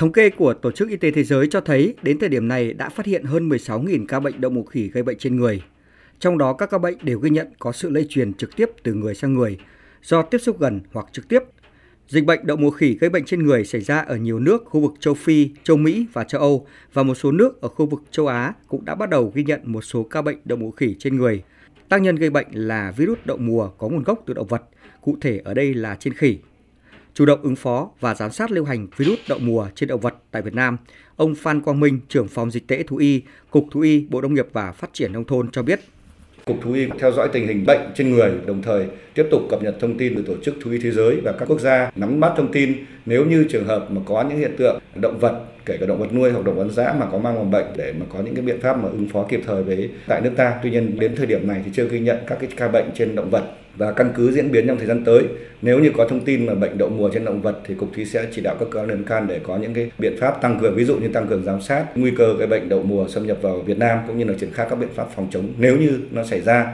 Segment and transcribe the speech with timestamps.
[0.00, 2.72] Thống kê của Tổ chức Y tế Thế giới cho thấy đến thời điểm này
[2.72, 5.62] đã phát hiện hơn 16.000 ca bệnh đậu mùa khỉ gây bệnh trên người.
[6.18, 8.94] Trong đó các ca bệnh đều ghi nhận có sự lây truyền trực tiếp từ
[8.94, 9.58] người sang người
[10.02, 11.42] do tiếp xúc gần hoặc trực tiếp.
[12.08, 14.80] Dịch bệnh đậu mùa khỉ gây bệnh trên người xảy ra ở nhiều nước khu
[14.80, 18.02] vực châu Phi, châu Mỹ và châu Âu và một số nước ở khu vực
[18.10, 20.96] châu Á cũng đã bắt đầu ghi nhận một số ca bệnh đậu mùa khỉ
[20.98, 21.42] trên người.
[21.88, 24.62] Tác nhân gây bệnh là virus đậu mùa có nguồn gốc từ động vật,
[25.00, 26.38] cụ thể ở đây là trên khỉ.
[27.14, 30.14] Chủ động ứng phó và giám sát lưu hành virus đậu mùa trên động vật
[30.30, 30.76] tại Việt Nam,
[31.16, 34.34] ông Phan Quang Minh, trưởng phòng dịch tễ thú y, Cục Thú y, Bộ Nông
[34.34, 35.80] nghiệp và Phát triển Nông thôn cho biết.
[36.44, 39.62] Cục Thú y theo dõi tình hình bệnh trên người, đồng thời tiếp tục cập
[39.62, 42.20] nhật thông tin từ Tổ chức Thú y Thế giới và các quốc gia nắm
[42.20, 45.76] bắt thông tin nếu như trường hợp mà có những hiện tượng động vật kể
[45.80, 48.06] cả động vật nuôi hoặc động vật dã mà có mang mầm bệnh để mà
[48.12, 50.54] có những cái biện pháp mà ứng phó kịp thời với tại nước ta.
[50.62, 53.14] Tuy nhiên, đến thời điểm này thì chưa ghi nhận các cái ca bệnh trên
[53.14, 53.44] động vật
[53.76, 55.22] và căn cứ diễn biến trong thời gian tới,
[55.62, 58.04] nếu như có thông tin mà bệnh đậu mùa trên động vật thì cục thú
[58.04, 60.58] sẽ chỉ đạo các cơ quan liên can để có những cái biện pháp tăng
[60.60, 63.26] cường, ví dụ như tăng cường giám sát nguy cơ cái bệnh đậu mùa xâm
[63.26, 65.76] nhập vào Việt Nam cũng như là triển khai các biện pháp phòng chống nếu
[65.76, 66.72] như nó xảy ra